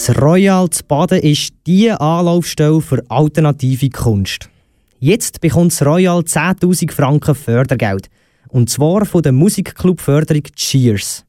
Das 0.00 0.16
Royal 0.18 0.70
zu 0.70 0.82
Baden 0.84 1.20
ist 1.20 1.52
die 1.66 1.90
Anlaufstelle 1.90 2.80
für 2.80 3.04
alternative 3.10 3.90
Kunst. 3.90 4.48
Jetzt 4.98 5.42
bekommt 5.42 5.72
das 5.72 5.84
Royal 5.84 6.20
10.000 6.20 6.90
Franken 6.90 7.34
Fördergeld. 7.34 8.08
Und 8.48 8.70
zwar 8.70 9.04
von 9.04 9.20
der 9.20 9.32
Musikclub-Förderung 9.32 10.44
Cheers. 10.56 11.26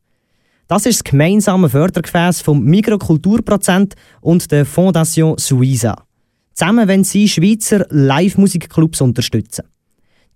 Das 0.70 0.86
ist 0.86 1.00
das 1.00 1.04
gemeinsame 1.04 1.68
Fördergefäß 1.68 2.40
vom 2.40 2.64
Mikrokulturprozent 2.64 3.96
und 4.22 4.50
der 4.50 4.66
Fondation 4.66 5.38
Suiza. 5.38 6.06
Zusammen 6.54 6.88
wollen 6.88 7.04
sie 7.04 7.28
Schweizer 7.28 7.86
Live-Musikclubs 7.90 9.02
unterstützen. 9.02 9.66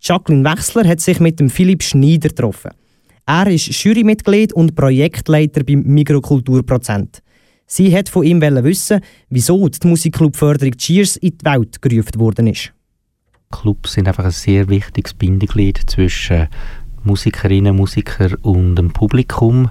Jacqueline 0.01 0.43
Wechsler 0.43 0.85
hat 0.85 0.99
sich 0.99 1.21
mit 1.21 1.39
dem 1.39 1.49
Philipp 1.49 1.83
Schneider 1.83 2.27
getroffen. 2.27 2.71
Er 3.25 3.47
ist 3.47 3.67
Jurymitglied 3.67 4.51
und 4.51 4.75
Projektleiter 4.75 5.63
beim 5.63 5.83
Mikrokulturprozent. 5.83 7.21
Sie 7.67 7.95
hat 7.95 8.09
von 8.09 8.23
ihm 8.23 8.41
wissen, 8.41 9.01
wieso 9.29 9.67
die 9.67 9.87
Musikclubförderung 9.87 10.77
Cheers 10.77 11.15
in 11.17 11.37
die 11.37 11.45
Welt 11.45 11.81
gerufen 11.81 12.19
worden 12.19 12.47
ist. 12.47 12.71
Clubs 13.51 13.93
sind 13.93 14.07
einfach 14.07 14.25
ein 14.25 14.31
sehr 14.31 14.69
wichtiges 14.69 15.13
Bindeglied 15.13 15.79
zwischen 15.87 16.47
Musikerinnen, 17.05 17.75
Musiker 17.75 18.29
und 18.41 18.75
dem 18.75 18.91
Publikum. 18.91 19.69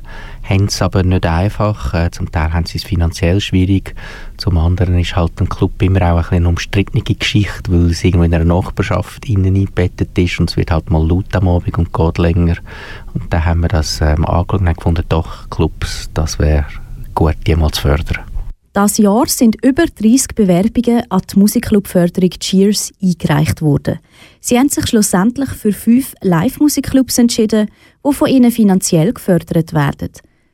Haben 0.49 0.67
es 0.67 0.81
aber 0.81 1.03
nicht 1.03 1.27
einfach. 1.27 1.93
Äh, 1.93 2.11
zum 2.13 2.31
Teil 2.31 2.53
haben 2.53 2.65
sie 2.65 2.79
es 2.79 2.85
finanziell 2.85 3.41
schwierig. 3.41 3.95
Zum 4.37 4.57
anderen 4.57 4.99
ist 4.99 5.17
halt 5.17 5.41
ein 5.41 5.49
Club 5.49 5.83
immer 5.83 6.13
auch 6.13 6.31
ein 6.31 6.39
eine 6.39 6.49
umstrittene 6.49 7.03
Geschichte, 7.03 7.73
weil 7.73 7.91
es 7.91 8.05
irgendwo 8.05 8.25
in 8.25 8.35
einer 8.35 8.45
Nachbarschaft 8.45 9.29
innen 9.29 9.57
eingebettet 9.57 10.17
ist 10.17 10.39
und 10.39 10.51
es 10.51 10.57
wird 10.57 10.71
halt 10.71 10.91
mal 10.91 11.07
laut 11.07 11.35
am 11.35 11.49
Abend 11.49 11.77
und 11.77 11.93
geht 11.93 12.19
länger. 12.19 12.57
Und 13.13 13.33
da 13.33 13.45
haben 13.45 13.61
wir 13.61 13.69
das 13.69 14.01
ähm, 14.01 14.25
angeschaut 14.25 14.61
und 14.61 14.77
gefunden, 14.77 15.05
doch, 15.09 15.51
Clubs, 15.51 16.11
das 16.15 16.39
wäre 16.39 16.67
gut, 17.15 17.37
die 17.47 17.57
mal 17.57 17.71
zu 17.71 17.83
fördern. 17.83 18.25
Das 18.75 18.99
Jahr 18.99 19.29
sind 19.29 19.65
über 19.65 19.85
30 19.87 20.35
Bewerbungen 20.35 21.05
an 21.09 21.23
die 21.33 21.39
Musikclubförderung 21.39 22.31
Cheers 22.41 22.93
eingereicht 23.01 23.63
worden. 23.63 24.01
Sie 24.41 24.59
haben 24.59 24.69
sich 24.69 24.89
schlussendlich 24.89 25.51
für 25.51 25.73
fünf 25.73 26.13
Live-Musikclubs 26.23 27.19
entschieden, 27.19 27.69
die 28.05 28.13
von 28.13 28.29
ihnen 28.29 28.51
finanziell 28.51 29.13
gefördert 29.13 29.75
werden. 29.75 30.11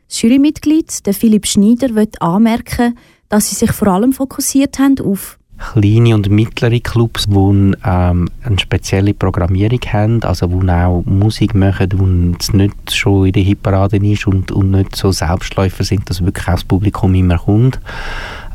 Das 0.07 0.21
Jurymitglied, 0.21 1.07
der 1.07 1.15
Philipp 1.15 1.47
Schneider, 1.47 1.95
wird 1.95 2.21
anmerken, 2.21 2.99
dass 3.31 3.49
sie 3.49 3.55
sich 3.55 3.73
vor 3.73 3.89
allem 3.89 4.13
fokussiert 4.13 4.79
haben 4.79 5.01
auf 5.01 5.40
kleine 5.73 6.15
und 6.15 6.29
mittlere 6.29 6.81
Clubs, 6.81 7.27
die 7.27 7.73
ähm, 7.85 8.29
eine 8.43 8.59
spezielle 8.59 9.15
Programmierung 9.15 9.81
haben, 9.93 10.23
also 10.25 10.47
die 10.47 10.69
auch 10.69 11.03
Musik 11.05 11.55
machen, 11.55 11.89
die 11.89 12.57
nicht 12.57 12.93
schon 12.93 13.27
in 13.27 13.33
der 13.33 13.43
Hitparade 13.43 13.97
ist 13.99 14.27
und, 14.27 14.51
und 14.51 14.73
nicht 14.73 14.97
so 14.97 15.13
Selbstläufer 15.13 15.85
sind, 15.85 16.11
dass 16.11 16.25
wirklich 16.25 16.49
auch 16.49 16.53
das 16.53 16.65
Publikum 16.65 17.15
immer 17.15 17.39
kommt 17.39 17.81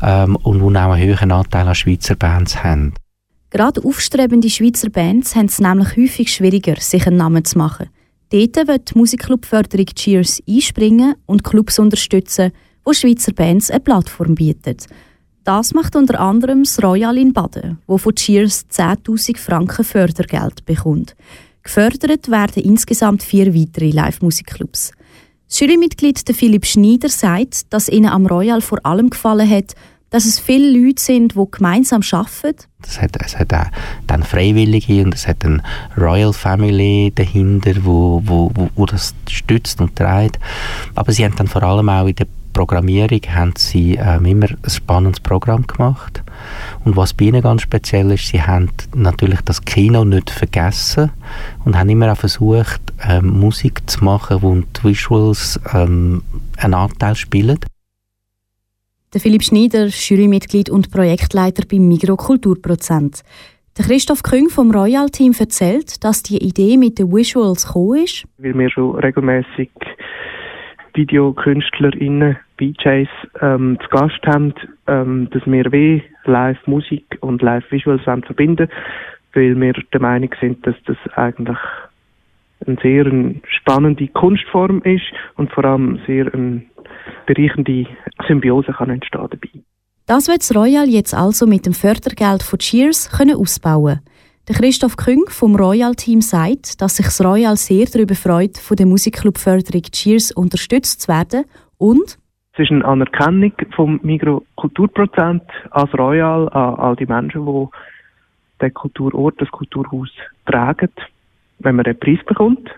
ähm, 0.02 0.36
und 0.36 0.58
die 0.58 0.78
auch 0.78 0.92
einen 0.92 1.02
höheren 1.02 1.32
Anteil 1.32 1.66
an 1.66 1.74
Schweizer 1.74 2.16
Bands 2.16 2.62
haben. 2.62 2.92
Gerade 3.50 3.82
aufstrebende 3.82 4.50
Schweizer 4.50 4.90
Bands 4.90 5.34
haben 5.34 5.46
es 5.46 5.58
nämlich 5.58 5.96
häufig 5.96 6.32
schwieriger, 6.32 6.76
sich 6.78 7.06
einen 7.06 7.16
Namen 7.16 7.44
zu 7.44 7.56
machen. 7.56 7.88
Dort 8.30 8.56
wird 8.68 8.90
die 8.90 8.98
Musikclubförderung 8.98 9.86
Cheers 9.86 10.42
einspringen 10.48 11.14
und 11.26 11.44
Clubs 11.44 11.78
unterstützen, 11.78 12.52
wo 12.84 12.92
Schweizer 12.92 13.32
Bands 13.32 13.70
eine 13.70 13.80
Plattform 13.80 14.34
bieten. 14.34 14.76
Das 15.46 15.74
macht 15.74 15.94
unter 15.94 16.18
anderem 16.18 16.64
das 16.64 16.82
Royal 16.82 17.16
in 17.16 17.32
Baden, 17.32 17.78
wo 17.86 17.98
von 17.98 18.16
Cheers 18.16 18.66
10.000 18.68 19.38
Franken 19.38 19.84
Fördergeld 19.84 20.64
bekommt. 20.66 21.14
Gefördert 21.62 22.28
werden 22.32 22.64
insgesamt 22.64 23.22
vier 23.22 23.54
weitere 23.54 23.90
Live-Musikclubs. 23.90 24.90
Das 25.48 25.60
Jurymitglied 25.60 26.20
Philipp 26.34 26.66
Schneider 26.66 27.08
sagt, 27.08 27.72
dass 27.72 27.88
ihnen 27.88 28.10
am 28.10 28.26
Royal 28.26 28.60
vor 28.60 28.84
allem 28.84 29.08
gefallen 29.08 29.48
hat, 29.48 29.76
dass 30.10 30.24
es 30.24 30.40
viele 30.40 30.68
Leute 30.68 31.00
sind, 31.00 31.36
die 31.36 31.44
gemeinsam 31.48 32.02
arbeiten. 32.10 32.64
Es 32.82 33.00
hat, 33.00 33.16
es 33.24 33.38
hat 33.38 33.54
auch 33.54 33.70
dann 34.08 34.24
Freiwillige 34.24 35.04
und 35.04 35.14
es 35.14 35.28
hat 35.28 35.44
eine 35.44 35.62
Royal 35.96 36.32
Family 36.32 37.12
dahinter, 37.14 37.84
wo, 37.84 38.20
wo, 38.24 38.50
wo, 38.52 38.68
wo 38.74 38.86
das 38.86 39.14
stützt 39.28 39.80
und 39.80 39.94
trägt. 39.94 40.40
Aber 40.96 41.12
sie 41.12 41.24
haben 41.24 41.36
dann 41.36 41.46
vor 41.46 41.62
allem 41.62 41.88
auch 41.88 42.06
in 42.08 42.16
der 42.16 42.26
Programmierung 42.56 43.20
haben 43.28 43.52
sie 43.58 43.98
ähm, 44.00 44.24
immer 44.24 44.46
ein 44.48 44.70
spannendes 44.70 45.20
Programm 45.20 45.66
gemacht. 45.66 46.22
Und 46.86 46.96
was 46.96 47.12
bei 47.12 47.26
ihnen 47.26 47.42
ganz 47.42 47.60
speziell 47.60 48.10
ist, 48.12 48.28
sie 48.28 48.40
haben 48.40 48.70
natürlich 48.94 49.42
das 49.42 49.62
Kino 49.62 50.06
nicht 50.06 50.30
vergessen 50.30 51.10
und 51.66 51.78
haben 51.78 51.90
immer 51.90 52.10
auch 52.10 52.16
versucht, 52.16 52.80
ähm, 53.06 53.38
Musik 53.40 53.82
zu 53.90 54.02
machen, 54.02 54.40
wo 54.40 54.54
die 54.54 54.84
Visuals 54.84 55.60
ähm, 55.74 56.22
einen 56.56 56.72
Anteil 56.72 57.14
spielen. 57.14 57.58
Der 59.12 59.20
Philipp 59.20 59.42
Schneider, 59.42 59.88
Jurymitglied 59.88 60.70
und 60.70 60.90
Projektleiter 60.90 61.64
beim 61.70 61.86
Migro 61.86 62.16
Kulturprozent. 62.16 63.22
Der 63.76 63.84
Christoph 63.84 64.22
Küng 64.22 64.48
vom 64.48 64.70
Royal 64.70 65.10
Team 65.10 65.34
erzählt, 65.38 66.02
dass 66.02 66.22
die 66.22 66.38
Idee 66.38 66.78
mit 66.78 66.98
den 66.98 67.12
Visuals 67.12 67.66
gekommen 67.66 68.04
ist. 68.04 68.24
Weil 68.38 68.58
wir 68.58 68.70
schon 68.70 68.98
regelmäßig 68.98 69.68
VideokünstlerInnen, 70.96 72.36
DJs 72.60 73.08
ähm, 73.40 73.78
zu 73.82 73.88
Gast 73.90 74.26
haben, 74.26 74.54
ähm, 74.86 75.28
dass 75.30 75.46
wir 75.46 75.70
wie 75.70 76.02
Live-Musik 76.24 77.18
und 77.20 77.42
Live-Visuals 77.42 78.02
verbinden 78.02 78.68
weil 79.36 79.60
wir 79.60 79.74
der 79.92 80.00
Meinung 80.00 80.30
sind, 80.40 80.66
dass 80.66 80.74
das 80.86 80.96
eigentlich 81.14 81.58
eine 82.66 82.78
sehr 82.82 83.04
spannende 83.48 84.08
Kunstform 84.08 84.80
ist 84.82 85.04
und 85.36 85.52
vor 85.52 85.64
allem 85.64 86.00
sehr 86.06 86.32
eine 86.32 86.62
bereichende 87.26 87.86
Symbiose 88.26 88.72
kann 88.72 88.90
entstehen 88.90 89.28
dabei. 89.30 89.62
Das 90.06 90.28
wird 90.28 90.42
Royal 90.56 90.88
jetzt 90.88 91.14
also 91.14 91.46
mit 91.46 91.66
dem 91.66 91.74
Fördergeld 91.74 92.42
von 92.42 92.58
Cheers 92.58 93.10
können 93.10 93.36
ausbauen 93.36 94.00
der 94.48 94.54
Christoph 94.54 94.96
Küng 94.96 95.24
vom 95.28 95.56
Royal-Team 95.56 96.20
sagt, 96.20 96.80
dass 96.80 96.96
sich 96.96 97.06
das 97.06 97.24
Royal 97.24 97.56
sehr 97.56 97.86
darüber 97.86 98.14
freut, 98.14 98.58
von 98.58 98.76
der 98.76 98.86
Musikclub-Förderung 98.86 99.82
Cheers 99.90 100.30
unterstützt 100.32 101.02
zu 101.02 101.08
werden 101.08 101.44
und 101.78 102.18
es 102.52 102.60
ist 102.60 102.70
eine 102.70 102.84
Anerkennung 102.86 103.52
vom 103.74 104.00
Migro 104.02 104.42
Kulturprozent 104.54 105.42
als 105.72 105.92
Royal 105.92 106.48
an 106.50 106.74
all 106.76 106.96
die 106.96 107.04
Menschen, 107.04 107.44
die 107.44 107.66
den 108.62 108.72
Kulturort, 108.72 109.34
das 109.38 109.50
Kulturhaus 109.50 110.08
tragen, 110.46 110.90
wenn 111.58 111.76
man 111.76 111.84
den 111.84 111.98
Preis 111.98 112.18
bekommt. 112.24 112.70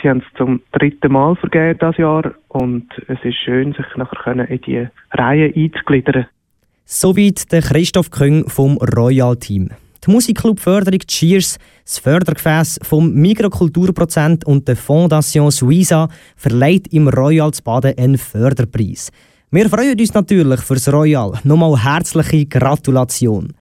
Sie 0.00 0.08
haben 0.08 0.20
es 0.26 0.38
zum 0.38 0.62
dritten 0.72 1.12
Mal 1.12 1.36
vergeben 1.36 1.78
dieses 1.78 1.98
Jahr 1.98 2.32
und 2.48 2.86
es 3.08 3.18
ist 3.22 3.36
schön, 3.36 3.74
sich 3.74 3.86
nachher 3.96 4.48
in 4.48 4.60
die 4.62 4.88
Reihe 5.10 5.52
einzugliedern. 5.54 6.26
Soweit 6.86 7.52
der 7.52 7.60
Christoph 7.60 8.10
Küng 8.10 8.48
vom 8.48 8.78
Royal 8.78 9.36
Team. 9.36 9.70
Die 10.06 10.12
Musikclub-Förderung 10.12 11.00
Cheers, 11.00 11.58
das 11.84 11.98
Fördergefäß 11.98 12.78
vom 12.82 13.12
Mikrokulturprozent 13.12 14.44
und 14.44 14.68
der 14.68 14.76
Fondation 14.76 15.50
Suiza 15.50 16.08
verleiht 16.36 16.92
im 16.92 17.08
Royal 17.08 17.52
zu 17.52 17.64
Baden 17.64 17.98
einen 17.98 18.16
Förderpreis. 18.16 19.10
Wir 19.50 19.68
freuen 19.68 19.98
uns 19.98 20.14
natürlich 20.14 20.60
fürs 20.60 20.92
Royal. 20.92 21.32
Nochmal 21.42 21.82
herzliche 21.82 22.46
Gratulation. 22.46 23.52